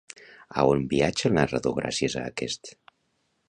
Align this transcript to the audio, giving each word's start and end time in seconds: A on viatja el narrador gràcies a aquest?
A 0.47 0.61
on 0.69 0.81
viatja 0.93 1.29
el 1.31 1.37
narrador 1.39 1.77
gràcies 1.77 2.19
a 2.23 2.27
aquest? 2.33 2.77